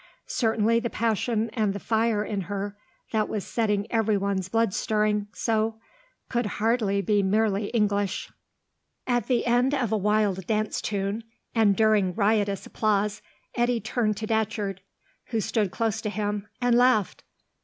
[0.25, 2.75] Certainly the passion and the fire in her,
[3.11, 5.79] that was setting everyone's blood stirring so,
[6.27, 8.31] could hardly be merely English.
[9.05, 13.21] At the end of a wild dance tune, and during riotous applause,
[13.53, 14.79] Eddy turned to Datcherd,
[15.25, 17.23] who stood close to him, and laughed.